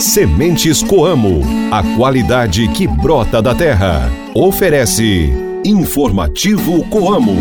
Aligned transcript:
Sementes 0.00 0.82
Coamo, 0.82 1.42
a 1.70 1.82
qualidade 1.96 2.66
que 2.68 2.86
brota 2.86 3.40
da 3.40 3.54
terra. 3.54 4.10
Oferece 4.34 5.30
Informativo 5.64 6.84
Coamo. 6.88 7.36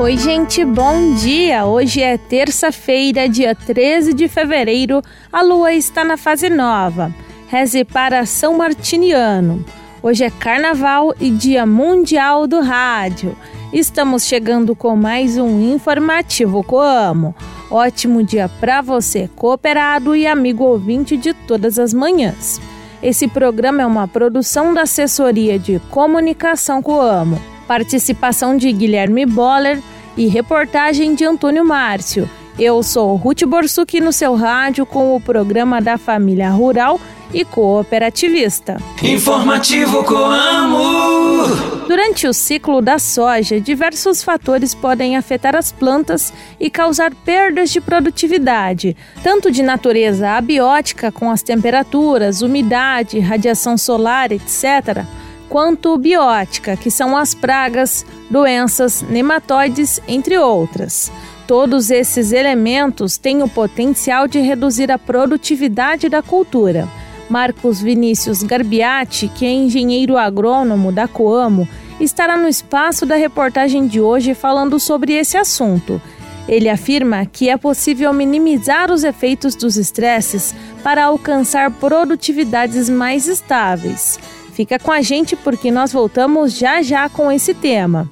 Oi, 0.00 0.16
gente, 0.18 0.64
bom 0.64 1.14
dia! 1.14 1.64
Hoje 1.64 2.02
é 2.02 2.16
terça-feira, 2.18 3.28
dia 3.28 3.54
13 3.54 4.12
de 4.12 4.28
fevereiro. 4.28 5.02
A 5.32 5.42
lua 5.42 5.72
está 5.72 6.04
na 6.04 6.16
fase 6.16 6.48
nova. 6.50 7.12
Reze 7.48 7.84
para 7.84 8.26
São 8.26 8.56
Martiniano. 8.56 9.64
Hoje 10.04 10.22
é 10.22 10.28
Carnaval 10.28 11.14
e 11.18 11.30
Dia 11.30 11.64
Mundial 11.64 12.46
do 12.46 12.60
Rádio. 12.60 13.34
Estamos 13.72 14.26
chegando 14.26 14.76
com 14.76 14.94
mais 14.94 15.38
um 15.38 15.72
informativo 15.74 16.62
Coamo. 16.62 17.34
Ótimo 17.70 18.22
dia 18.22 18.46
para 18.60 18.82
você, 18.82 19.30
cooperado 19.34 20.14
e 20.14 20.26
amigo 20.26 20.62
ouvinte 20.62 21.16
de 21.16 21.32
todas 21.32 21.78
as 21.78 21.94
manhãs. 21.94 22.60
Esse 23.02 23.26
programa 23.26 23.80
é 23.80 23.86
uma 23.86 24.06
produção 24.06 24.74
da 24.74 24.82
Assessoria 24.82 25.58
de 25.58 25.80
Comunicação 25.90 26.82
Coamo. 26.82 27.40
Participação 27.66 28.58
de 28.58 28.70
Guilherme 28.72 29.24
Boller 29.24 29.80
e 30.18 30.26
reportagem 30.26 31.14
de 31.14 31.24
Antônio 31.24 31.64
Márcio. 31.64 32.28
Eu 32.58 32.82
sou 32.82 33.16
Ruth 33.16 33.44
Borsuk 33.44 33.98
no 34.02 34.12
seu 34.12 34.34
rádio 34.34 34.84
com 34.84 35.16
o 35.16 35.20
programa 35.20 35.80
da 35.80 35.96
Família 35.96 36.50
Rural 36.50 37.00
e 37.32 37.44
cooperativista. 37.44 38.76
Informativo 39.02 40.04
Coamo. 40.04 41.74
Durante 41.86 42.26
o 42.26 42.32
ciclo 42.32 42.80
da 42.80 42.98
soja, 42.98 43.60
diversos 43.60 44.22
fatores 44.22 44.74
podem 44.74 45.16
afetar 45.16 45.54
as 45.54 45.70
plantas 45.70 46.32
e 46.58 46.70
causar 46.70 47.14
perdas 47.14 47.70
de 47.70 47.80
produtividade, 47.80 48.96
tanto 49.22 49.50
de 49.50 49.62
natureza 49.62 50.30
abiótica, 50.30 51.12
com 51.12 51.30
as 51.30 51.42
temperaturas, 51.42 52.42
umidade, 52.42 53.18
radiação 53.18 53.76
solar, 53.76 54.32
etc., 54.32 55.04
quanto 55.48 55.96
biótica, 55.98 56.76
que 56.76 56.90
são 56.90 57.16
as 57.16 57.34
pragas, 57.34 58.04
doenças, 58.30 59.02
nematóides, 59.02 60.00
entre 60.08 60.36
outras. 60.38 61.12
Todos 61.46 61.90
esses 61.90 62.32
elementos 62.32 63.18
têm 63.18 63.42
o 63.42 63.48
potencial 63.48 64.26
de 64.26 64.40
reduzir 64.40 64.90
a 64.90 64.98
produtividade 64.98 66.08
da 66.08 66.22
cultura. 66.22 66.88
Marcos 67.28 67.80
Vinícius 67.80 68.42
Garbiati, 68.42 69.28
que 69.28 69.44
é 69.44 69.50
engenheiro 69.50 70.16
agrônomo 70.16 70.92
da 70.92 71.08
Coamo, 71.08 71.68
estará 72.00 72.36
no 72.36 72.48
espaço 72.48 73.06
da 73.06 73.16
reportagem 73.16 73.86
de 73.86 74.00
hoje 74.00 74.34
falando 74.34 74.78
sobre 74.78 75.14
esse 75.14 75.36
assunto. 75.36 76.00
Ele 76.46 76.68
afirma 76.68 77.24
que 77.24 77.48
é 77.48 77.56
possível 77.56 78.12
minimizar 78.12 78.90
os 78.90 79.02
efeitos 79.02 79.54
dos 79.54 79.76
estresses 79.76 80.54
para 80.82 81.04
alcançar 81.04 81.70
produtividades 81.70 82.88
mais 82.88 83.26
estáveis. 83.26 84.18
Fica 84.52 84.78
com 84.78 84.92
a 84.92 85.00
gente 85.00 85.34
porque 85.34 85.70
nós 85.70 85.92
voltamos 85.92 86.52
já 86.56 86.82
já 86.82 87.08
com 87.08 87.32
esse 87.32 87.54
tema. 87.54 88.10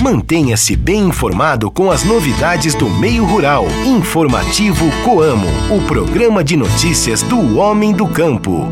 Mantenha-se 0.00 0.76
bem 0.76 1.08
informado 1.08 1.72
com 1.72 1.90
as 1.90 2.04
novidades 2.04 2.72
do 2.72 2.88
meio 2.88 3.24
rural. 3.24 3.66
Informativo 3.84 4.88
Coamo, 5.04 5.48
o 5.70 5.80
programa 5.82 6.44
de 6.44 6.56
notícias 6.56 7.20
do 7.22 7.58
homem 7.58 7.92
do 7.92 8.06
campo. 8.06 8.64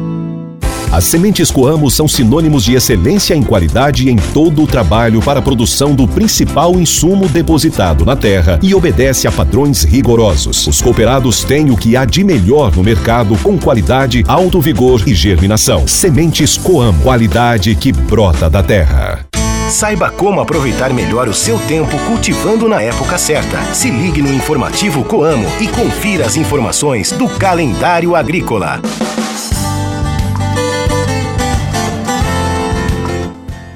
As 0.93 1.05
sementes 1.05 1.51
Coamo 1.51 1.91
são 1.91 2.07
sinônimos 2.07 2.63
de 2.65 2.75
excelência 2.75 3.35
em 3.35 3.43
qualidade 3.43 4.09
em 4.09 4.17
todo 4.17 4.63
o 4.63 4.67
trabalho 4.69 5.21
para 5.21 5.41
a 5.41 5.43
produção 5.43 5.97
do 5.97 6.07
principal 6.07 6.79
insumo 6.79 7.29
depositado 7.29 8.05
na 8.05 8.15
terra 8.15 8.61
e 8.63 8.73
obedece 8.73 9.27
a 9.27 9.33
padrões 9.33 9.83
rigorosos. 9.83 10.65
Os 10.69 10.81
cooperados 10.81 11.43
têm 11.43 11.73
o 11.73 11.77
que 11.77 11.97
há 11.97 12.05
de 12.05 12.23
melhor 12.23 12.75
no 12.75 12.85
mercado 12.85 13.37
com 13.39 13.59
qualidade, 13.59 14.25
alto 14.29 14.61
vigor 14.61 15.03
e 15.07 15.13
germinação. 15.13 15.89
Sementes 15.89 16.57
Coamo, 16.57 17.03
qualidade 17.03 17.75
que 17.75 17.91
brota 17.91 18.49
da 18.49 18.63
terra. 18.63 19.26
Saiba 19.71 20.11
como 20.11 20.41
aproveitar 20.41 20.93
melhor 20.93 21.29
o 21.29 21.35
seu 21.35 21.59
tempo 21.59 21.99
cultivando 22.07 22.69
na 22.69 22.81
época 22.81 23.19
certa. 23.19 23.61
Se 23.75 23.91
ligue 23.91 24.23
no 24.23 24.33
informativo 24.33 25.05
Coamo 25.05 25.49
e 25.61 25.67
confira 25.67 26.25
as 26.25 26.37
informações 26.37 27.11
do 27.11 27.29
calendário 27.29 28.15
agrícola. 28.15 28.81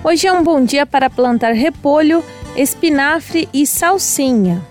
Hoje 0.05 0.29
é 0.29 0.33
um 0.33 0.45
bom 0.45 0.65
dia 0.65 0.87
para 0.87 1.11
plantar 1.11 1.53
repolho, 1.53 2.23
espinafre 2.57 3.49
e 3.53 3.67
salsinha. 3.67 4.63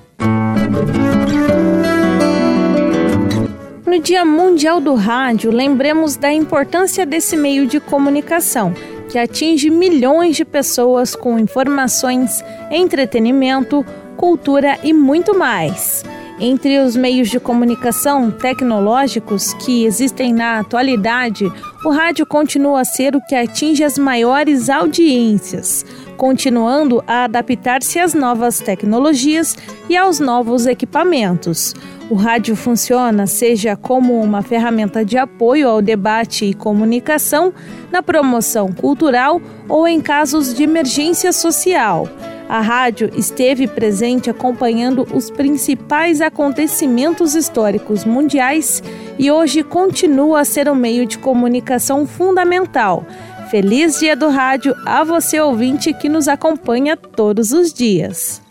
No 3.90 3.98
Dia 3.98 4.24
Mundial 4.24 4.80
do 4.80 4.94
Rádio, 4.94 5.50
lembremos 5.50 6.16
da 6.16 6.32
importância 6.32 7.08
desse 7.08 7.36
meio 7.36 7.66
de 7.66 7.80
comunicação 7.80 8.72
que 9.10 9.18
atinge 9.18 9.72
milhões 9.72 10.36
de 10.36 10.46
pessoas 10.46 11.16
com 11.16 11.40
informações, 11.40 12.44
entretenimento, 12.70 13.84
cultura 14.16 14.78
e 14.84 14.94
muito 14.94 15.36
mais. 15.36 16.06
Entre 16.40 16.78
os 16.78 16.96
meios 16.96 17.32
de 17.32 17.40
comunicação 17.40 18.30
tecnológicos 18.30 19.56
que 19.56 19.86
existem 19.86 20.34
na 20.34 20.60
atualidade, 20.60 21.52
o 21.84 21.90
rádio 21.90 22.28
continua 22.28 22.82
a 22.82 22.86
ser 22.86 23.16
o 23.16 23.22
que 23.26 23.34
atinge 23.34 23.84
as 23.84 23.98
maiores 23.98 24.70
audiências, 24.70 25.84
continuando 26.16 27.04
a 27.08 27.24
adaptar-se 27.24 27.98
às 27.98 28.14
novas 28.14 28.60
tecnologias 28.60 29.58
e 29.90 29.98
aos 29.98 30.20
novos 30.20 30.68
equipamentos. 30.68 31.74
O 32.10 32.16
rádio 32.16 32.56
funciona 32.56 33.28
seja 33.28 33.76
como 33.76 34.20
uma 34.20 34.42
ferramenta 34.42 35.06
de 35.06 35.16
apoio 35.16 35.70
ao 35.70 35.80
debate 35.80 36.44
e 36.44 36.56
comunicação, 36.56 37.54
na 37.92 38.02
promoção 38.02 38.72
cultural 38.72 39.40
ou 39.68 39.88
em 39.88 40.02
casos 40.02 40.52
de 40.52 40.64
emergência 40.64 41.32
social. 41.32 42.10
A 42.50 42.62
rádio 42.62 43.12
esteve 43.16 43.68
presente 43.68 44.28
acompanhando 44.28 45.08
os 45.14 45.30
principais 45.30 46.20
acontecimentos 46.20 47.36
históricos 47.36 48.04
mundiais 48.04 48.82
e 49.20 49.30
hoje 49.30 49.62
continua 49.62 50.40
a 50.40 50.46
ser 50.46 50.68
um 50.68 50.74
meio 50.74 51.06
de 51.06 51.20
comunicação 51.20 52.08
fundamental. 52.08 53.06
Feliz 53.52 54.00
Dia 54.00 54.16
do 54.16 54.30
Rádio 54.30 54.76
a 54.84 55.04
você 55.04 55.40
ouvinte 55.40 55.94
que 55.94 56.10
nos 56.10 56.28
acompanha 56.28 56.98
todos 56.98 57.52
os 57.52 57.72
dias. 57.72 58.49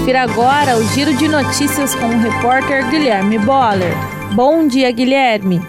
Confira 0.00 0.22
agora 0.22 0.78
o 0.78 0.88
giro 0.94 1.14
de 1.14 1.28
notícias 1.28 1.94
com 1.94 2.06
o 2.06 2.18
repórter 2.18 2.88
Guilherme 2.88 3.38
Boller. 3.38 3.94
Bom 4.32 4.66
dia, 4.66 4.90
Guilherme. 4.90 5.60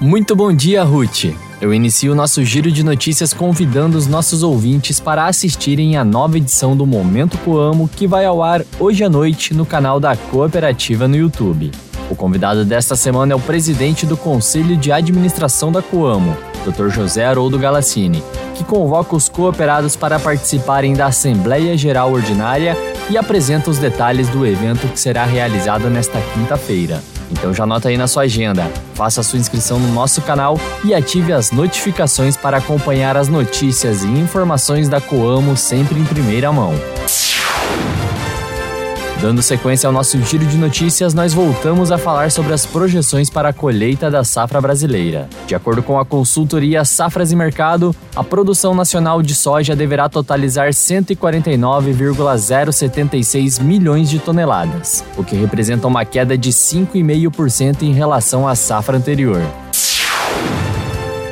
Muito 0.00 0.36
bom 0.36 0.52
dia, 0.52 0.84
Ruth. 0.84 1.34
Eu 1.60 1.74
inicio 1.74 2.12
o 2.12 2.14
nosso 2.14 2.44
giro 2.44 2.70
de 2.70 2.84
notícias 2.84 3.34
convidando 3.34 3.98
os 3.98 4.06
nossos 4.06 4.44
ouvintes 4.44 5.00
para 5.00 5.26
assistirem 5.26 5.96
a 5.96 6.04
nova 6.04 6.36
edição 6.36 6.76
do 6.76 6.86
Momento 6.86 7.36
Coamo 7.38 7.90
que 7.96 8.06
vai 8.06 8.24
ao 8.24 8.44
ar 8.44 8.64
hoje 8.78 9.02
à 9.02 9.08
noite 9.08 9.52
no 9.54 9.66
canal 9.66 9.98
da 9.98 10.14
Cooperativa 10.14 11.08
no 11.08 11.16
YouTube. 11.16 11.72
O 12.08 12.14
convidado 12.14 12.64
desta 12.64 12.94
semana 12.94 13.32
é 13.32 13.36
o 13.36 13.40
presidente 13.40 14.06
do 14.06 14.16
Conselho 14.16 14.76
de 14.76 14.92
Administração 14.92 15.72
da 15.72 15.82
Coamo, 15.82 16.36
Dr. 16.64 16.90
José 16.90 17.24
Haroldo 17.24 17.58
Galassini, 17.58 18.22
que 18.54 18.62
convoca 18.62 19.16
os 19.16 19.28
cooperados 19.28 19.96
para 19.96 20.20
participarem 20.20 20.94
da 20.94 21.06
Assembleia 21.06 21.76
Geral 21.76 22.12
Ordinária 22.12 22.76
e 23.10 23.18
apresenta 23.18 23.68
os 23.68 23.78
detalhes 23.78 24.28
do 24.28 24.46
evento 24.46 24.88
que 24.88 24.98
será 24.98 25.24
realizado 25.24 25.90
nesta 25.90 26.20
quinta-feira. 26.32 27.02
Então 27.30 27.52
já 27.52 27.64
anota 27.64 27.88
aí 27.88 27.96
na 27.96 28.06
sua 28.06 28.22
agenda, 28.22 28.70
faça 28.94 29.22
sua 29.22 29.38
inscrição 29.38 29.78
no 29.78 29.92
nosso 29.92 30.20
canal 30.22 30.58
e 30.84 30.94
ative 30.94 31.32
as 31.32 31.50
notificações 31.50 32.36
para 32.36 32.58
acompanhar 32.58 33.16
as 33.16 33.28
notícias 33.28 34.02
e 34.02 34.08
informações 34.08 34.88
da 34.88 35.00
Coamo 35.00 35.56
sempre 35.56 35.98
em 35.98 36.04
primeira 36.04 36.50
mão. 36.52 36.74
Dando 39.20 39.42
sequência 39.42 39.86
ao 39.86 39.92
nosso 39.92 40.18
giro 40.22 40.46
de 40.46 40.56
notícias, 40.56 41.12
nós 41.12 41.34
voltamos 41.34 41.92
a 41.92 41.98
falar 41.98 42.30
sobre 42.30 42.54
as 42.54 42.64
projeções 42.64 43.28
para 43.28 43.50
a 43.50 43.52
colheita 43.52 44.10
da 44.10 44.24
safra 44.24 44.58
brasileira. 44.62 45.28
De 45.46 45.54
acordo 45.54 45.82
com 45.82 45.98
a 45.98 46.06
consultoria 46.06 46.86
Safras 46.86 47.30
e 47.30 47.36
Mercado, 47.36 47.94
a 48.16 48.24
produção 48.24 48.74
nacional 48.74 49.20
de 49.20 49.34
soja 49.34 49.76
deverá 49.76 50.08
totalizar 50.08 50.72
149,076 50.72 53.60
milhões 53.60 54.08
de 54.08 54.18
toneladas, 54.18 55.04
o 55.18 55.22
que 55.22 55.36
representa 55.36 55.86
uma 55.86 56.06
queda 56.06 56.38
de 56.38 56.50
5,5% 56.50 57.82
em 57.82 57.92
relação 57.92 58.48
à 58.48 58.54
safra 58.54 58.96
anterior. 58.96 59.42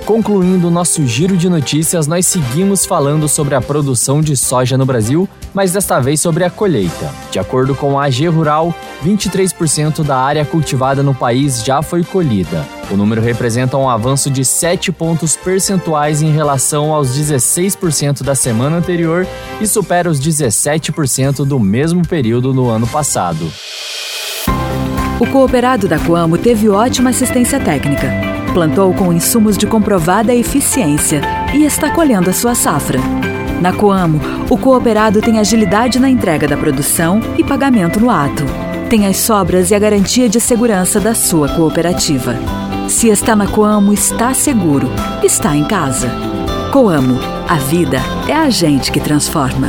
Concluindo 0.09 0.71
nosso 0.71 1.07
giro 1.07 1.37
de 1.37 1.51
notícias, 1.51 2.07
nós 2.07 2.27
seguimos 2.27 2.87
falando 2.87 3.29
sobre 3.29 3.55
a 3.55 3.61
produção 3.61 4.23
de 4.23 4.39
soja 4.39 4.79
no 4.79 4.87
Brasil, 4.87 5.29
mas 5.53 5.73
desta 5.73 6.01
vez 6.01 6.19
sobre 6.19 6.45
a 6.45 6.51
colheita. 6.51 7.13
De 7.31 7.39
acordo 7.39 7.75
com 7.75 8.01
a 8.01 8.07
AG 8.07 8.27
Rural, 8.27 8.75
23% 9.05 10.03
da 10.03 10.17
área 10.17 10.47
cultivada 10.47 11.03
no 11.03 11.15
país 11.15 11.63
já 11.63 11.83
foi 11.83 12.03
colhida. 12.03 12.67
O 12.91 12.97
número 12.97 13.21
representa 13.21 13.77
um 13.77 13.87
avanço 13.87 14.31
de 14.31 14.47
7 14.47 14.91
pontos 14.93 15.37
percentuais 15.37 16.23
em 16.23 16.33
relação 16.33 16.95
aos 16.95 17.11
16% 17.11 18.23
da 18.23 18.35
semana 18.35 18.79
anterior 18.79 19.27
e 19.61 19.67
supera 19.67 20.09
os 20.09 20.19
17% 20.19 21.45
do 21.45 21.61
mesmo 21.61 22.01
período 22.03 22.55
no 22.55 22.71
ano 22.71 22.87
passado. 22.87 23.53
O 25.21 25.27
cooperado 25.27 25.87
da 25.87 25.99
Coamo 25.99 26.39
teve 26.39 26.67
ótima 26.71 27.11
assistência 27.11 27.61
técnica 27.61 28.28
plantou 28.59 28.93
com 28.93 29.13
insumos 29.13 29.57
de 29.57 29.69
comprovada 29.69 30.35
eficiência 30.35 31.21
e 31.55 31.65
está 31.65 31.93
colhendo 31.93 32.29
a 32.29 32.33
sua 32.33 32.57
safra. 32.57 32.99
Na 33.63 33.73
Coamo, 33.73 34.21
o 34.51 34.59
cooperado 34.59 35.21
tem 35.21 35.39
agilidade 35.39 36.01
na 36.01 36.11
entrega 36.11 36.49
da 36.49 36.57
produção 36.57 37.21
e 37.39 37.45
pagamento 37.45 38.01
no 38.01 38.11
ato. 38.11 38.43
Tem 38.91 39.07
as 39.07 39.19
sobras 39.19 39.71
e 39.71 39.77
a 39.77 39.79
garantia 39.79 40.29
de 40.29 40.41
segurança 40.41 40.99
da 40.99 41.15
sua 41.15 41.49
cooperativa. 41.51 42.35
Se 42.89 43.09
está 43.09 43.37
na 43.37 43.47
Coamo, 43.47 43.93
está 43.93 44.35
seguro, 44.35 44.89
está 45.23 45.55
em 45.55 45.65
casa. 45.65 46.11
Coamo, 46.73 47.21
a 47.49 47.59
vida 47.59 48.01
é 48.27 48.35
a 48.35 48.51
gente 48.51 48.91
que 48.91 48.99
transforma. 48.99 49.69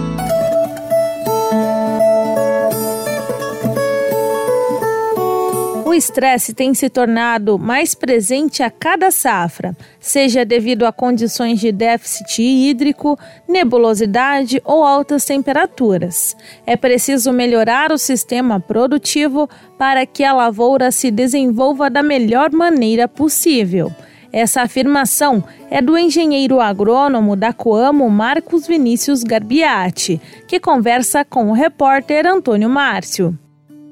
Estresse 6.01 6.53
tem 6.53 6.73
se 6.73 6.89
tornado 6.89 7.59
mais 7.59 7.93
presente 7.93 8.63
a 8.63 8.71
cada 8.71 9.11
safra, 9.11 9.77
seja 9.99 10.43
devido 10.43 10.85
a 10.85 10.91
condições 10.91 11.59
de 11.59 11.71
déficit 11.71 12.41
hídrico, 12.41 13.17
nebulosidade 13.47 14.59
ou 14.65 14.83
altas 14.83 15.23
temperaturas. 15.25 16.35
É 16.65 16.75
preciso 16.75 17.31
melhorar 17.31 17.91
o 17.91 17.99
sistema 17.99 18.59
produtivo 18.59 19.47
para 19.77 20.03
que 20.07 20.23
a 20.23 20.33
lavoura 20.33 20.91
se 20.91 21.11
desenvolva 21.11 21.87
da 21.87 22.01
melhor 22.01 22.51
maneira 22.51 23.07
possível. 23.07 23.91
Essa 24.33 24.63
afirmação 24.63 25.43
é 25.69 25.81
do 25.81 25.97
engenheiro 25.97 26.59
agrônomo 26.59 27.35
da 27.35 27.53
Coamo 27.53 28.09
Marcos 28.09 28.65
Vinícius 28.65 29.23
Garbiati, 29.23 30.19
que 30.47 30.59
conversa 30.59 31.23
com 31.23 31.49
o 31.49 31.53
repórter 31.53 32.25
Antônio 32.25 32.69
Márcio. 32.69 33.37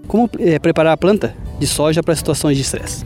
Como 0.08 0.28
é, 0.40 0.58
preparar 0.58 0.94
a 0.94 0.98
planta 0.98 1.36
de 1.60 1.68
soja 1.68 2.02
para 2.02 2.16
situações 2.16 2.56
de 2.56 2.64
estresse? 2.64 3.06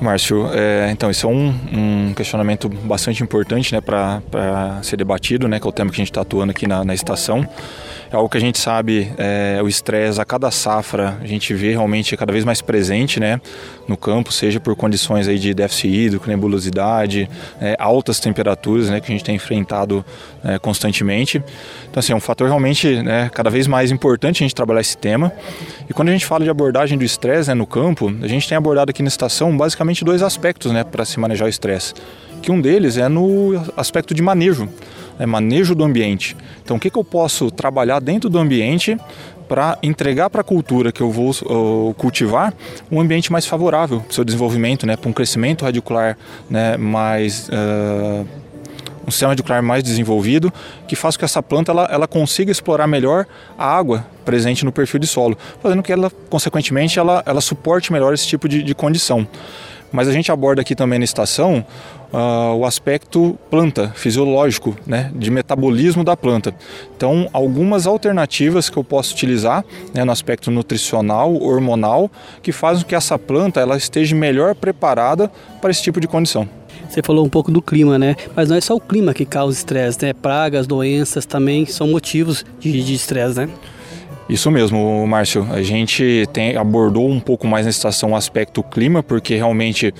Márcio, 0.00 0.50
é, 0.52 0.90
então 0.90 1.10
esse 1.10 1.24
é 1.24 1.28
um, 1.28 1.54
um, 1.72 2.12
questionamento 2.14 2.68
bastante 2.68 3.22
importante 3.22 3.72
né, 3.72 3.80
para 3.80 4.82
ser 4.82 4.96
debatido, 4.96 5.48
né, 5.48 5.60
que 5.60 5.66
é 5.66 5.68
o 5.68 5.72
tema 5.72 5.90
que 5.90 5.96
a 5.96 6.02
gente 6.02 6.10
está 6.10 6.20
atuando 6.20 6.50
aqui 6.50 6.66
na, 6.66 6.84
na 6.84 6.94
estação. 6.94 7.46
É 8.14 8.16
algo 8.16 8.28
que 8.28 8.36
a 8.36 8.40
gente 8.40 8.60
sabe, 8.60 9.12
é, 9.18 9.60
o 9.60 9.66
estresse 9.66 10.20
a 10.20 10.24
cada 10.24 10.48
safra, 10.48 11.18
a 11.20 11.26
gente 11.26 11.52
vê 11.52 11.72
realmente 11.72 12.16
cada 12.16 12.32
vez 12.32 12.44
mais 12.44 12.60
presente 12.60 13.18
né, 13.18 13.40
no 13.88 13.96
campo, 13.96 14.32
seja 14.32 14.60
por 14.60 14.76
condições 14.76 15.26
aí 15.26 15.36
de 15.36 15.52
déficit 15.52 15.88
hídrico, 15.88 16.28
nebulosidade, 16.28 17.28
é, 17.60 17.74
altas 17.76 18.20
temperaturas 18.20 18.88
né, 18.88 19.00
que 19.00 19.10
a 19.10 19.12
gente 19.12 19.24
tem 19.24 19.34
enfrentado 19.34 20.04
é, 20.44 20.60
constantemente. 20.60 21.42
Então, 21.90 21.98
assim, 21.98 22.12
é 22.12 22.16
um 22.16 22.20
fator 22.20 22.46
realmente 22.46 23.02
né, 23.02 23.28
cada 23.34 23.50
vez 23.50 23.66
mais 23.66 23.90
importante 23.90 24.44
a 24.44 24.46
gente 24.46 24.54
trabalhar 24.54 24.82
esse 24.82 24.96
tema. 24.96 25.32
E 25.90 25.92
quando 25.92 26.10
a 26.10 26.12
gente 26.12 26.24
fala 26.24 26.44
de 26.44 26.50
abordagem 26.50 26.96
do 26.96 27.02
estresse 27.02 27.48
né, 27.48 27.54
no 27.54 27.66
campo, 27.66 28.14
a 28.22 28.28
gente 28.28 28.48
tem 28.48 28.56
abordado 28.56 28.90
aqui 28.90 29.02
na 29.02 29.08
estação 29.08 29.56
basicamente 29.56 30.04
dois 30.04 30.22
aspectos 30.22 30.70
né, 30.70 30.84
para 30.84 31.04
se 31.04 31.18
manejar 31.18 31.46
o 31.46 31.48
estresse. 31.48 31.92
Que 32.44 32.52
um 32.52 32.60
deles 32.60 32.98
é 32.98 33.08
no 33.08 33.54
aspecto 33.74 34.12
de 34.12 34.20
manejo 34.20 34.68
é 35.18 35.24
manejo 35.24 35.74
do 35.74 35.82
ambiente. 35.82 36.36
Então, 36.62 36.76
o 36.76 36.80
que, 36.80 36.90
que 36.90 36.98
eu 36.98 37.04
posso 37.04 37.50
trabalhar 37.50 38.00
dentro 38.00 38.28
do 38.28 38.36
ambiente 38.36 38.98
para 39.48 39.78
entregar 39.82 40.28
para 40.28 40.42
a 40.42 40.44
cultura 40.44 40.92
que 40.92 41.00
eu 41.00 41.10
vou 41.10 41.30
uh, 41.30 41.94
cultivar 41.94 42.52
um 42.90 43.00
ambiente 43.00 43.32
mais 43.32 43.46
favorável 43.46 44.00
para 44.00 44.10
o 44.10 44.12
seu 44.12 44.24
desenvolvimento, 44.24 44.86
né, 44.86 44.94
para 44.94 45.08
um 45.08 45.12
crescimento 45.12 45.64
radicular 45.64 46.18
né, 46.50 46.76
mais. 46.76 47.48
Uh, 47.48 48.26
um 49.06 49.10
sistema 49.10 49.30
radicular 49.30 49.62
mais 49.62 49.82
desenvolvido 49.82 50.52
que 50.88 50.96
com 50.96 51.10
que 51.10 51.24
essa 51.24 51.42
planta 51.42 51.72
ela, 51.72 51.88
ela 51.90 52.08
consiga 52.08 52.50
explorar 52.50 52.86
melhor 52.86 53.26
a 53.56 53.66
água 53.66 54.04
presente 54.24 54.64
no 54.64 54.72
perfil 54.72 54.98
de 54.98 55.06
solo, 55.06 55.38
fazendo 55.62 55.82
que 55.82 55.92
ela, 55.92 56.10
consequentemente, 56.28 56.98
ela, 56.98 57.22
ela 57.24 57.40
suporte 57.40 57.92
melhor 57.92 58.12
esse 58.12 58.26
tipo 58.26 58.48
de, 58.48 58.62
de 58.62 58.74
condição. 58.74 59.26
Mas 59.94 60.08
a 60.08 60.12
gente 60.12 60.32
aborda 60.32 60.60
aqui 60.60 60.74
também 60.74 60.98
na 60.98 61.04
estação 61.04 61.64
uh, 62.14 62.54
o 62.54 62.64
aspecto 62.64 63.36
planta, 63.50 63.92
fisiológico, 63.94 64.76
né, 64.86 65.10
de 65.14 65.30
metabolismo 65.30 66.04
da 66.04 66.16
planta. 66.16 66.54
Então, 66.96 67.28
algumas 67.32 67.86
alternativas 67.86 68.70
que 68.70 68.76
eu 68.76 68.84
posso 68.84 69.12
utilizar 69.12 69.64
né, 69.92 70.04
no 70.04 70.12
aspecto 70.12 70.50
nutricional, 70.50 71.34
hormonal, 71.34 72.10
que 72.42 72.52
fazem 72.52 72.84
com 72.84 72.88
que 72.90 72.94
essa 72.94 73.18
planta 73.18 73.60
ela 73.60 73.76
esteja 73.76 74.14
melhor 74.14 74.54
preparada 74.54 75.30
para 75.60 75.70
esse 75.70 75.82
tipo 75.82 76.00
de 76.00 76.06
condição. 76.06 76.48
Você 76.88 77.02
falou 77.02 77.24
um 77.24 77.28
pouco 77.28 77.50
do 77.50 77.60
clima, 77.60 77.98
né? 77.98 78.14
Mas 78.36 78.48
não 78.48 78.56
é 78.56 78.60
só 78.60 78.76
o 78.76 78.80
clima 78.80 79.12
que 79.12 79.24
causa 79.24 79.56
estresse, 79.56 79.98
né? 80.02 80.12
Pragas, 80.12 80.66
doenças 80.66 81.26
também 81.26 81.66
são 81.66 81.88
motivos 81.88 82.44
de 82.60 82.94
estresse, 82.94 83.40
né? 83.40 83.48
Isso 84.28 84.50
mesmo, 84.50 85.06
Márcio. 85.06 85.46
A 85.50 85.62
gente 85.62 86.26
tem, 86.32 86.56
abordou 86.56 87.08
um 87.10 87.20
pouco 87.20 87.46
mais 87.46 87.66
na 87.66 87.70
estação 87.70 88.12
o 88.12 88.16
aspecto 88.16 88.62
clima, 88.62 89.02
porque 89.02 89.34
realmente 89.34 89.92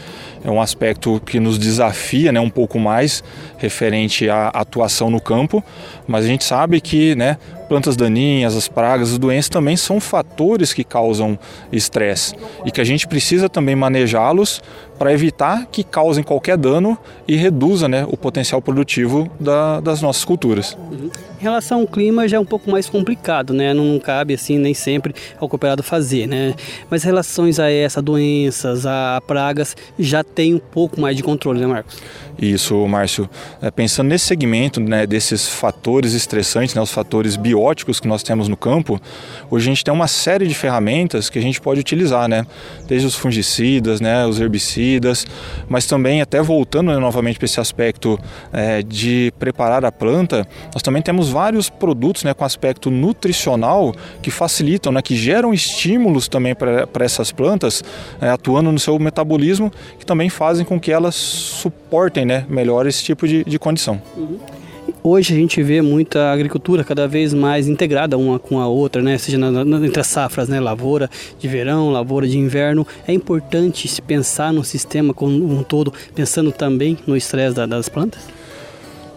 é 0.42 0.50
um 0.50 0.60
aspecto 0.60 1.20
que 1.26 1.38
nos 1.38 1.58
desafia 1.58 2.32
né, 2.32 2.40
um 2.40 2.48
pouco 2.48 2.78
mais 2.78 3.22
referente 3.58 4.28
à 4.30 4.48
atuação 4.48 5.10
no 5.10 5.20
campo, 5.20 5.62
mas 6.06 6.24
a 6.24 6.28
gente 6.28 6.44
sabe 6.44 6.80
que 6.80 7.14
né, 7.14 7.36
plantas 7.68 7.96
daninhas, 7.96 8.56
as 8.56 8.66
pragas, 8.66 9.12
as 9.12 9.18
doenças 9.18 9.48
também 9.50 9.76
são 9.76 10.00
fatores 10.00 10.72
que 10.72 10.84
causam 10.84 11.38
estresse 11.70 12.34
e 12.64 12.70
que 12.70 12.80
a 12.80 12.84
gente 12.84 13.06
precisa 13.06 13.48
também 13.48 13.76
manejá-los 13.76 14.62
para 14.98 15.12
evitar 15.12 15.66
que 15.66 15.84
causem 15.84 16.22
qualquer 16.24 16.56
dano 16.56 16.96
e 17.26 17.36
reduza 17.36 17.88
né, 17.88 18.06
o 18.08 18.16
potencial 18.16 18.62
produtivo 18.62 19.30
da, 19.38 19.80
das 19.80 20.00
nossas 20.00 20.24
culturas. 20.24 20.76
Relação 21.44 21.82
ao 21.82 21.86
clima 21.86 22.26
já 22.26 22.38
é 22.38 22.40
um 22.40 22.44
pouco 22.44 22.70
mais 22.70 22.88
complicado, 22.88 23.52
né? 23.52 23.74
Não 23.74 24.00
cabe 24.00 24.32
assim 24.32 24.56
nem 24.56 24.72
sempre 24.72 25.14
ao 25.38 25.46
cooperado 25.46 25.82
fazer, 25.82 26.26
né? 26.26 26.54
Mas 26.88 27.02
relações 27.02 27.60
a 27.60 27.70
essa 27.70 28.00
doenças, 28.00 28.86
a 28.86 29.22
pragas, 29.26 29.76
já 29.98 30.24
tem 30.24 30.54
um 30.54 30.58
pouco 30.58 30.98
mais 30.98 31.14
de 31.14 31.22
controle, 31.22 31.60
né, 31.60 31.66
Marcos? 31.66 31.98
Isso, 32.38 32.74
Márcio. 32.88 33.28
É, 33.60 33.70
pensando 33.70 34.08
nesse 34.08 34.24
segmento 34.24 34.80
né, 34.80 35.06
desses 35.06 35.46
fatores 35.46 36.14
estressantes, 36.14 36.74
né, 36.74 36.80
os 36.80 36.90
fatores 36.90 37.36
bióticos 37.36 38.00
que 38.00 38.08
nós 38.08 38.22
temos 38.22 38.48
no 38.48 38.56
campo, 38.56 38.98
hoje 39.50 39.66
a 39.66 39.70
gente 39.70 39.84
tem 39.84 39.92
uma 39.92 40.08
série 40.08 40.48
de 40.48 40.54
ferramentas 40.54 41.28
que 41.28 41.38
a 41.38 41.42
gente 41.42 41.60
pode 41.60 41.78
utilizar, 41.78 42.26
né? 42.26 42.46
Desde 42.88 43.06
os 43.06 43.14
fungicidas, 43.14 44.00
né, 44.00 44.26
os 44.26 44.40
herbicidas, 44.40 45.26
mas 45.68 45.84
também 45.84 46.22
até 46.22 46.40
voltando 46.40 46.90
né, 46.90 46.96
novamente 46.96 47.38
para 47.38 47.44
esse 47.44 47.60
aspecto 47.60 48.18
é, 48.50 48.82
de 48.82 49.30
preparar 49.38 49.84
a 49.84 49.92
planta, 49.92 50.48
nós 50.72 50.82
também 50.82 51.02
temos 51.02 51.33
vários 51.34 51.68
produtos 51.68 52.22
né, 52.22 52.32
com 52.32 52.44
aspecto 52.44 52.92
nutricional 52.92 53.92
que 54.22 54.30
facilitam, 54.30 54.92
né, 54.92 55.02
que 55.02 55.16
geram 55.16 55.52
estímulos 55.52 56.28
também 56.28 56.54
para 56.54 57.04
essas 57.04 57.32
plantas, 57.32 57.82
é, 58.20 58.28
atuando 58.28 58.70
no 58.70 58.78
seu 58.78 58.96
metabolismo, 59.00 59.72
que 59.98 60.06
também 60.06 60.30
fazem 60.30 60.64
com 60.64 60.78
que 60.78 60.92
elas 60.92 61.16
suportem 61.16 62.24
né, 62.24 62.46
melhor 62.48 62.86
esse 62.86 63.02
tipo 63.02 63.26
de, 63.26 63.42
de 63.42 63.58
condição. 63.58 64.00
Uhum. 64.16 64.38
Hoje 65.02 65.34
a 65.34 65.36
gente 65.36 65.60
vê 65.60 65.82
muita 65.82 66.30
agricultura 66.30 66.84
cada 66.84 67.08
vez 67.08 67.34
mais 67.34 67.66
integrada 67.66 68.16
uma 68.16 68.38
com 68.38 68.60
a 68.60 68.68
outra, 68.68 69.02
né? 69.02 69.18
seja 69.18 69.36
na, 69.36 69.64
na, 69.64 69.84
entre 69.84 70.00
as 70.00 70.06
safras, 70.06 70.48
né? 70.48 70.60
lavoura 70.60 71.10
de 71.36 71.48
verão, 71.48 71.90
lavoura 71.90 72.28
de 72.28 72.38
inverno. 72.38 72.86
É 73.08 73.12
importante 73.12 73.88
se 73.88 74.00
pensar 74.00 74.52
no 74.52 74.62
sistema 74.62 75.12
como 75.12 75.34
um 75.34 75.64
todo, 75.64 75.92
pensando 76.14 76.52
também 76.52 76.96
no 77.08 77.16
estresse 77.16 77.56
da, 77.56 77.66
das 77.66 77.88
plantas? 77.88 78.22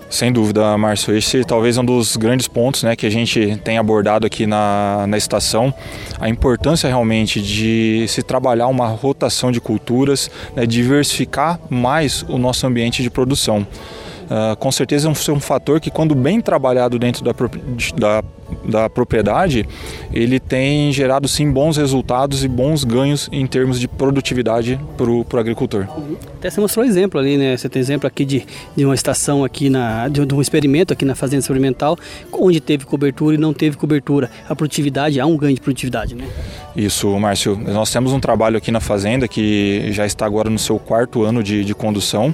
Sem 0.09 0.31
dúvida, 0.31 0.77
Márcio. 0.77 1.15
Esse 1.15 1.43
talvez 1.43 1.77
é 1.77 1.81
um 1.81 1.85
dos 1.85 2.15
grandes 2.15 2.47
pontos 2.47 2.83
né, 2.83 2.95
que 2.95 3.05
a 3.05 3.09
gente 3.09 3.57
tem 3.63 3.77
abordado 3.77 4.25
aqui 4.25 4.47
na, 4.47 5.05
na 5.07 5.17
estação. 5.17 5.73
A 6.19 6.29
importância 6.29 6.87
realmente 6.87 7.41
de 7.41 8.05
se 8.07 8.23
trabalhar 8.23 8.67
uma 8.67 8.87
rotação 8.87 9.51
de 9.51 9.59
culturas, 9.59 10.31
né, 10.55 10.65
diversificar 10.65 11.59
mais 11.69 12.23
o 12.23 12.37
nosso 12.37 12.65
ambiente 12.65 13.03
de 13.03 13.09
produção. 13.09 13.67
Uh, 14.27 14.55
com 14.57 14.71
certeza 14.71 15.07
é 15.07 15.11
um, 15.11 15.13
é 15.13 15.31
um 15.31 15.39
fator 15.39 15.79
que, 15.79 15.89
quando 15.89 16.13
bem 16.13 16.41
trabalhado 16.41 16.99
dentro 16.99 17.23
da, 17.23 17.31
da 17.95 18.23
da 18.67 18.89
propriedade, 18.89 19.67
ele 20.13 20.39
tem 20.39 20.91
gerado 20.91 21.27
sim 21.27 21.51
bons 21.51 21.77
resultados 21.77 22.43
e 22.43 22.47
bons 22.47 22.83
ganhos 22.83 23.29
em 23.31 23.47
termos 23.47 23.79
de 23.79 23.87
produtividade 23.87 24.79
para 24.97 25.09
o 25.09 25.39
agricultor. 25.39 25.87
Até 26.37 26.49
você 26.49 26.59
mostrou 26.59 26.85
exemplo 26.85 27.19
ali, 27.19 27.37
né? 27.37 27.55
Você 27.55 27.69
tem 27.69 27.79
exemplo 27.79 28.07
aqui 28.07 28.25
de, 28.25 28.45
de 28.75 28.85
uma 28.85 28.95
estação 28.95 29.43
aqui 29.43 29.69
na 29.69 30.07
de 30.07 30.21
um 30.33 30.41
experimento 30.41 30.93
aqui 30.93 31.05
na 31.05 31.15
fazenda 31.15 31.39
experimental, 31.39 31.97
onde 32.31 32.59
teve 32.59 32.85
cobertura 32.85 33.35
e 33.35 33.37
não 33.37 33.53
teve 33.53 33.77
cobertura. 33.77 34.29
A 34.47 34.55
produtividade 34.55 35.19
há 35.19 35.25
um 35.25 35.37
ganho 35.37 35.55
de 35.55 35.61
produtividade, 35.61 36.15
né? 36.15 36.27
Isso, 36.77 37.09
Márcio. 37.17 37.57
Nós 37.57 37.91
temos 37.91 38.13
um 38.13 38.19
trabalho 38.19 38.55
aqui 38.55 38.69
na 38.69 38.79
fazenda 38.79 39.27
que 39.27 39.91
já 39.91 40.05
está 40.05 40.27
agora 40.27 40.47
no 40.47 40.59
seu 40.59 40.77
quarto 40.77 41.23
ano 41.23 41.41
de, 41.41 41.65
de 41.65 41.73
condução, 41.73 42.31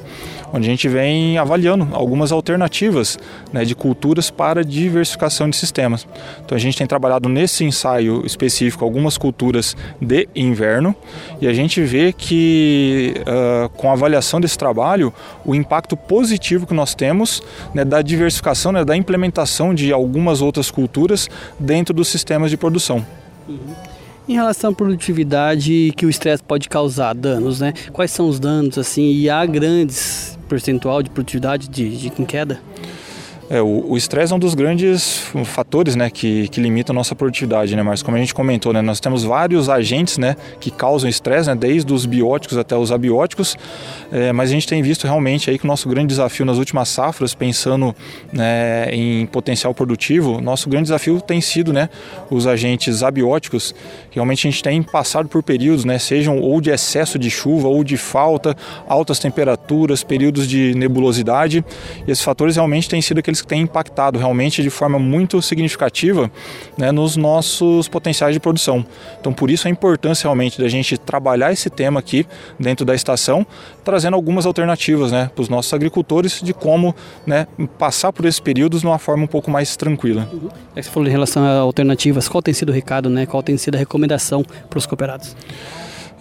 onde 0.51 0.67
a 0.67 0.69
gente 0.69 0.89
vem 0.89 1.37
avaliando 1.37 1.87
algumas 1.93 2.29
alternativas 2.29 3.17
né, 3.53 3.63
de 3.63 3.73
culturas 3.73 4.29
para 4.29 4.61
diversificação 4.61 5.49
de 5.49 5.55
sistemas. 5.55 6.05
Então 6.43 6.57
a 6.57 6.59
gente 6.59 6.77
tem 6.77 6.85
trabalhado 6.85 7.29
nesse 7.29 7.63
ensaio 7.63 8.25
específico 8.25 8.83
algumas 8.83 9.17
culturas 9.17 9.77
de 10.01 10.27
inverno 10.35 10.93
e 11.39 11.47
a 11.47 11.53
gente 11.53 11.81
vê 11.81 12.11
que 12.11 13.13
uh, 13.21 13.69
com 13.69 13.89
a 13.89 13.93
avaliação 13.93 14.41
desse 14.41 14.57
trabalho 14.57 15.13
o 15.45 15.55
impacto 15.55 15.95
positivo 15.95 16.67
que 16.67 16.73
nós 16.73 16.93
temos 16.93 17.41
né, 17.73 17.85
da 17.85 18.01
diversificação, 18.01 18.73
né, 18.73 18.83
da 18.83 18.97
implementação 18.97 19.73
de 19.73 19.93
algumas 19.93 20.41
outras 20.41 20.69
culturas 20.69 21.29
dentro 21.57 21.93
dos 21.93 22.09
sistemas 22.09 22.49
de 22.49 22.57
produção. 22.57 23.05
Uhum. 23.47 23.92
Em 24.27 24.33
relação 24.33 24.71
à 24.71 24.73
produtividade 24.73 25.93
que 25.97 26.05
o 26.05 26.09
estresse 26.09 26.41
pode 26.41 26.69
causar 26.69 27.13
danos, 27.13 27.59
né? 27.59 27.73
Quais 27.91 28.11
são 28.11 28.27
os 28.29 28.39
danos 28.39 28.77
assim? 28.77 29.11
E 29.11 29.29
há 29.29 29.45
grandes 29.45 30.37
percentual 30.47 31.03
de 31.03 31.09
produtividade 31.09 31.67
de, 31.67 32.09
de 32.09 32.09
queda? 32.25 32.59
É, 33.49 33.61
o 33.61 33.95
estresse 33.97 34.31
é 34.31 34.35
um 34.35 34.39
dos 34.39 34.55
grandes 34.55 35.27
fatores 35.45 35.95
né, 35.95 36.09
que, 36.09 36.47
que 36.47 36.61
limita 36.61 36.91
a 36.91 36.95
nossa 36.95 37.13
produtividade, 37.13 37.75
né, 37.75 37.83
Mas 37.83 38.01
Como 38.01 38.15
a 38.15 38.19
gente 38.19 38.33
comentou, 38.33 38.71
né, 38.71 38.81
nós 38.81 38.99
temos 38.99 39.23
vários 39.23 39.69
agentes 39.69 40.17
né, 40.17 40.35
que 40.59 40.71
causam 40.71 41.09
estresse, 41.09 41.49
né, 41.49 41.55
desde 41.55 41.91
os 41.93 42.05
bióticos 42.05 42.57
até 42.57 42.75
os 42.75 42.91
abióticos, 42.91 43.57
é, 44.13 44.31
mas 44.31 44.51
a 44.51 44.53
gente 44.53 44.67
tem 44.67 44.79
visto 44.83 45.05
realmente 45.05 45.49
aí 45.49 45.57
que 45.57 45.65
o 45.65 45.67
nosso 45.67 45.89
grande 45.89 46.09
desafio 46.09 46.45
nas 46.45 46.59
últimas 46.59 46.87
safras, 46.87 47.33
pensando 47.33 47.95
né, 48.31 48.87
em 48.91 49.25
potencial 49.25 49.73
produtivo, 49.73 50.39
nosso 50.39 50.69
grande 50.69 50.83
desafio 50.83 51.19
tem 51.19 51.41
sido 51.41 51.73
né, 51.73 51.89
os 52.29 52.45
agentes 52.45 53.01
abióticos, 53.01 53.73
realmente 54.11 54.47
a 54.47 54.51
gente 54.51 54.61
tem 54.61 54.83
passado 54.83 55.27
por 55.27 55.41
períodos, 55.41 55.83
né, 55.83 55.97
sejam 55.97 56.39
ou 56.39 56.61
de 56.61 56.69
excesso 56.69 57.17
de 57.17 57.31
chuva 57.31 57.67
ou 57.67 57.83
de 57.83 57.97
falta, 57.97 58.55
altas 58.87 59.17
temperaturas, 59.17 60.03
períodos 60.03 60.47
de 60.47 60.75
nebulosidade, 60.75 61.65
e 62.07 62.11
esses 62.11 62.23
fatores 62.23 62.55
realmente 62.55 62.87
têm 62.87 63.01
sido 63.01 63.17
aqueles 63.17 63.41
que 63.41 63.47
têm 63.47 63.61
impactado 63.61 64.19
realmente 64.19 64.61
de 64.61 64.69
forma 64.69 64.99
muito 64.99 65.41
significativa 65.41 66.29
né, 66.77 66.91
nos 66.91 67.17
nossos 67.17 67.87
potenciais 67.87 68.35
de 68.35 68.39
produção. 68.39 68.85
Então, 69.19 69.33
por 69.33 69.49
isso 69.49 69.67
a 69.67 69.71
importância 69.71 70.27
realmente 70.27 70.61
da 70.61 70.67
gente 70.67 70.99
trabalhar 70.99 71.51
esse 71.51 71.67
tema 71.67 71.99
aqui 71.99 72.27
dentro 72.59 72.85
da 72.85 72.93
estação, 72.93 73.43
trazendo 73.83 74.02
algumas 74.11 74.45
alternativas 74.45 75.11
né, 75.11 75.29
para 75.33 75.41
os 75.41 75.49
nossos 75.49 75.73
agricultores 75.73 76.41
de 76.41 76.53
como 76.53 76.95
né, 77.25 77.47
passar 77.77 78.11
por 78.11 78.25
esses 78.25 78.39
períodos 78.39 78.81
de 78.81 78.87
uma 78.87 78.99
forma 78.99 79.23
um 79.23 79.27
pouco 79.27 79.49
mais 79.49 79.77
tranquila. 79.77 80.27
Uhum. 80.33 80.49
É 80.75 80.79
que 80.79 80.87
você 80.87 80.91
falou 80.91 81.07
em 81.07 81.11
relação 81.11 81.43
a 81.43 81.59
alternativas, 81.59 82.27
qual 82.27 82.41
tem 82.41 82.53
sido 82.53 82.69
o 82.69 82.73
recado, 82.73 83.09
né, 83.09 83.25
qual 83.25 83.41
tem 83.41 83.55
sido 83.57 83.75
a 83.75 83.77
recomendação 83.77 84.43
para 84.69 84.77
os 84.77 84.85
cooperados? 84.85 85.35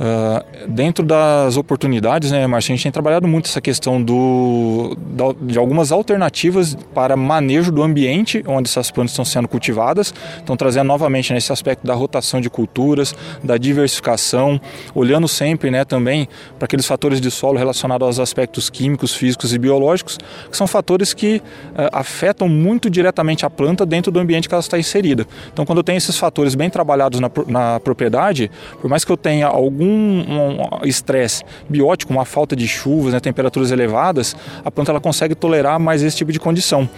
Uh, 0.02 0.66
dentro 0.66 1.06
das 1.06 1.56
oportunidades, 1.56 2.32
né, 2.32 2.44
Márcio, 2.44 2.72
a 2.72 2.74
gente 2.74 2.82
tem 2.82 2.90
trabalhado 2.90 3.28
muito 3.28 3.48
essa 3.48 3.60
questão 3.60 4.02
do, 4.02 4.96
de 5.42 5.56
algumas 5.56 5.92
alternativas 5.92 6.76
para 6.92 7.16
manejo 7.16 7.70
do 7.70 7.84
ambiente 7.84 8.42
onde 8.48 8.68
essas 8.68 8.90
plantas 8.90 9.12
estão 9.12 9.24
sendo 9.24 9.46
cultivadas. 9.46 10.12
Então, 10.42 10.56
trazendo 10.56 10.88
novamente 10.88 11.32
nesse 11.32 11.52
aspecto 11.52 11.86
da 11.86 11.94
rotação 11.94 12.40
de 12.40 12.50
culturas, 12.50 13.14
da 13.44 13.56
diversificação, 13.56 14.60
olhando 14.92 15.28
sempre 15.28 15.70
né, 15.70 15.84
também 15.84 16.28
para 16.58 16.64
aqueles 16.64 16.84
fatores 16.84 17.20
de 17.20 17.30
solo 17.30 17.56
relacionados 17.56 18.04
aos 18.04 18.18
aspectos 18.18 18.68
químicos, 18.68 19.14
físicos 19.14 19.54
e 19.54 19.58
biológicos, 19.58 20.18
que 20.50 20.56
são 20.56 20.66
fatores 20.66 21.14
que 21.14 21.36
uh, 21.36 21.90
afetam 21.92 22.48
muito 22.48 22.90
diretamente 22.90 23.46
a 23.46 23.50
planta 23.50 23.86
dentro 23.86 24.10
do 24.10 24.18
ambiente 24.18 24.48
que 24.48 24.54
ela 24.54 24.60
está 24.60 24.76
inserida. 24.76 25.28
Então, 25.52 25.64
quando 25.64 25.78
eu 25.78 25.84
tenho 25.84 25.98
esses 25.98 26.18
fatores 26.18 26.56
bem 26.56 26.68
trabalhados 26.68 27.20
na, 27.20 27.30
na 27.46 27.78
propriedade, 27.78 28.50
por 28.80 28.90
mais 28.90 29.04
que 29.04 29.12
eu 29.12 29.16
tenha 29.16 29.46
algum 29.46 29.91
um 29.92 30.86
estresse 30.86 31.44
biótico, 31.68 32.12
uma 32.12 32.24
falta 32.24 32.56
de 32.56 32.66
chuvas, 32.66 33.12
né, 33.12 33.20
temperaturas 33.20 33.70
elevadas, 33.70 34.34
a 34.64 34.70
planta 34.70 34.90
ela 34.92 35.00
consegue 35.00 35.34
tolerar 35.34 35.78
mais 35.78 36.02
esse 36.02 36.16
tipo 36.16 36.32
de 36.32 36.40
condição. 36.40 36.88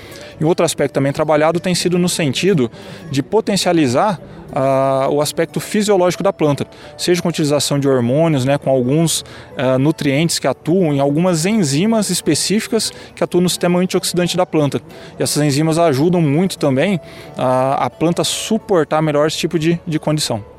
E 0.41 0.45
outro 0.45 0.65
aspecto 0.65 0.95
também 0.95 1.13
trabalhado 1.13 1.61
tem 1.61 1.75
sido 1.75 1.99
no 1.99 2.09
sentido 2.09 2.71
de 3.11 3.23
potencializar 3.23 4.21
Uh, 4.55 5.11
o 5.11 5.21
aspecto 5.21 5.59
fisiológico 5.59 6.23
da 6.23 6.33
planta, 6.33 6.65
seja 6.97 7.21
com 7.21 7.29
utilização 7.29 7.77
de 7.77 7.89
hormônios, 7.89 8.45
né, 8.45 8.57
com 8.57 8.71
alguns 8.71 9.23
uh, 9.23 9.77
nutrientes 9.81 10.39
que 10.39 10.47
atuam 10.47 10.95
em 10.95 11.01
algumas 11.01 11.45
enzimas 11.45 12.09
específicas 12.09 12.93
que 13.17 13.25
atuam 13.25 13.43
no 13.43 13.49
sistema 13.49 13.81
antioxidante 13.81 14.37
da 14.37 14.47
planta. 14.47 14.81
E 15.19 15.23
essas 15.25 15.43
enzimas 15.43 15.77
ajudam 15.77 16.21
muito 16.21 16.57
também 16.57 17.01
a 17.37 17.91
planta 17.91 18.23
suportar 18.23 19.03
melhor 19.03 19.27
esse 19.27 19.39
tipo 19.39 19.59
de, 19.59 19.81
de 19.85 19.99
condição. 19.99 20.54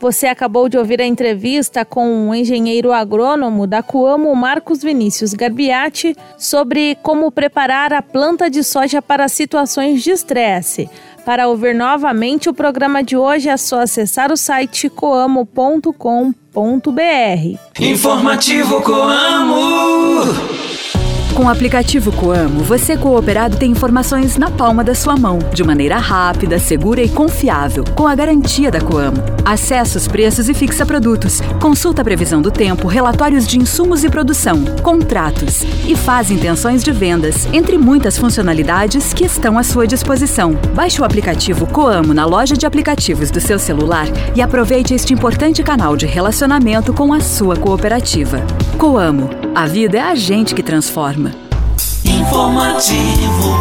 Você 0.00 0.26
acabou 0.28 0.68
de 0.68 0.78
ouvir 0.78 1.00
a 1.00 1.06
entrevista 1.06 1.84
com 1.84 2.28
o 2.28 2.34
engenheiro 2.34 2.92
agrônomo 2.92 3.66
da 3.66 3.82
Coamo, 3.82 4.34
Marcos 4.36 4.80
Vinícius 4.82 5.34
Garbiati, 5.34 6.16
sobre 6.38 6.96
como 7.02 7.32
preparar 7.32 7.92
a 7.92 8.00
planta 8.00 8.48
de 8.48 8.62
soja 8.62 9.02
para 9.02 9.28
situações 9.28 10.02
de 10.02 10.10
estresse. 10.10 10.88
Para 11.24 11.48
ouvir 11.48 11.74
novamente 11.74 12.48
o 12.48 12.54
programa 12.54 13.02
de 13.02 13.16
hoje 13.16 13.48
é 13.48 13.56
só 13.56 13.80
acessar 13.80 14.32
o 14.32 14.36
site 14.36 14.88
coamo.com.br. 14.88 15.92
Informativo 17.78 18.80
Coamo. 18.80 20.57
Com 21.38 21.44
o 21.44 21.48
aplicativo 21.48 22.10
Coamo, 22.10 22.64
você 22.64 22.96
cooperado 22.96 23.56
tem 23.56 23.70
informações 23.70 24.36
na 24.36 24.50
palma 24.50 24.82
da 24.82 24.92
sua 24.92 25.16
mão, 25.16 25.38
de 25.54 25.62
maneira 25.62 25.96
rápida, 25.96 26.58
segura 26.58 27.00
e 27.00 27.08
confiável, 27.08 27.84
com 27.94 28.08
a 28.08 28.14
garantia 28.16 28.72
da 28.72 28.80
Coamo. 28.80 29.22
Acesse 29.44 29.96
os 29.96 30.08
preços 30.08 30.48
e 30.48 30.52
fixa 30.52 30.84
produtos, 30.84 31.40
consulta 31.62 32.02
a 32.02 32.04
previsão 32.04 32.42
do 32.42 32.50
tempo, 32.50 32.88
relatórios 32.88 33.46
de 33.46 33.56
insumos 33.56 34.02
e 34.02 34.10
produção, 34.10 34.64
contratos 34.82 35.62
e 35.86 35.94
faz 35.94 36.32
intenções 36.32 36.82
de 36.82 36.90
vendas, 36.90 37.46
entre 37.52 37.78
muitas 37.78 38.18
funcionalidades 38.18 39.14
que 39.14 39.24
estão 39.24 39.56
à 39.56 39.62
sua 39.62 39.86
disposição. 39.86 40.54
Baixe 40.74 41.00
o 41.00 41.04
aplicativo 41.04 41.68
Coamo 41.68 42.12
na 42.12 42.24
loja 42.24 42.56
de 42.56 42.66
aplicativos 42.66 43.30
do 43.30 43.40
seu 43.40 43.60
celular 43.60 44.08
e 44.34 44.42
aproveite 44.42 44.92
este 44.92 45.14
importante 45.14 45.62
canal 45.62 45.96
de 45.96 46.04
relacionamento 46.04 46.92
com 46.92 47.12
a 47.12 47.20
sua 47.20 47.54
cooperativa. 47.54 48.44
Coamo, 48.76 49.30
a 49.58 49.66
vida 49.66 49.98
é 49.98 50.02
a 50.02 50.14
gente 50.14 50.54
que 50.54 50.62
transforma. 50.62 51.32
Informativo 52.04 53.56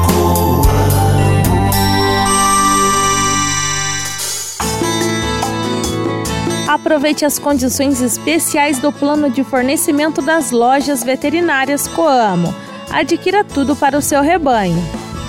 Aproveite 6.68 7.25
as 7.25 7.39
condições 7.39 8.00
especiais 8.00 8.77
do 8.77 8.92
plano 8.92 9.32
de 9.32 9.44
fornecimento 9.44 10.22
das 10.22 10.51
lojas 10.51 11.04
veterinárias 11.04 11.88
Coamo. 11.88 12.54
Adquira 12.92 13.44
tudo 13.44 13.75
para 13.75 13.98
o 13.98 14.01
seu 14.01 14.22
rebanho. 14.22 14.77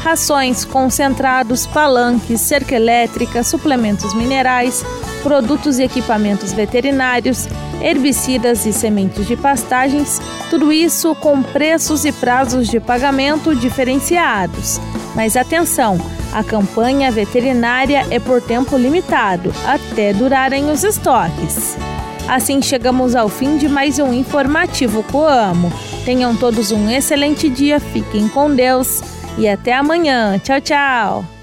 Rações, 0.03 0.67
concentrados, 0.67 1.67
palanques, 1.67 2.43
cerca 2.43 2.75
elétrica, 2.75 3.43
suplementos 3.43 4.13
minerais, 4.13 4.85
produtos 5.23 5.79
e 5.79 5.85
equipamentos 5.85 6.53
veterinários, 6.53 7.49
herbicidas 7.83 8.67
e 8.67 8.73
sementes 8.73 9.27
de 9.27 9.37
pastagens, 9.37 10.21
tudo 10.51 10.73
isso 10.73 11.15
com 11.17 11.43
preços 11.43 12.05
e 12.05 12.13
prazos 12.13 12.69
de 12.69 12.81
pagamento 12.81 13.55
diferenciados. 13.55 14.81
Mas 15.15 15.37
atenção, 15.37 15.99
a 16.33 16.45
campanha 16.45 17.11
veterinária 17.11 18.07
é 18.11 18.19
por 18.19 18.41
tempo 18.41 18.77
limitado, 18.77 19.53
até 19.67 20.13
durarem 20.13 20.71
os 20.71 20.85
estoques. 20.85 21.77
Assim 22.29 22.61
chegamos 22.61 23.17
ao 23.17 23.29
fim 23.29 23.57
de 23.57 23.69
mais 23.69 23.99
um 23.99 24.13
informativo 24.13 25.03
Coamo. 25.05 25.73
Tenham 26.05 26.37
todos 26.37 26.71
um 26.71 26.91
excelente 26.91 27.49
dia, 27.49 27.81
fiquem 27.81 28.29
com 28.29 28.55
Deus 28.55 29.01
e 29.39 29.49
até 29.49 29.73
amanhã. 29.73 30.39
Tchau, 30.39 30.61
tchau. 30.61 31.38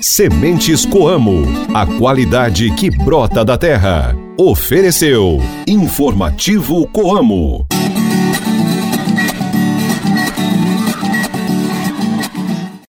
Sementes 0.00 0.86
Coamo, 0.86 1.42
a 1.74 1.84
qualidade 1.84 2.70
que 2.76 2.88
brota 2.88 3.44
da 3.44 3.58
terra. 3.58 4.16
Ofereceu 4.38 5.42
Informativo 5.66 6.86
Coamo. 6.88 7.66